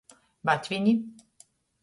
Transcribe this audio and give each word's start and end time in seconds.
Batvini. 0.45 0.93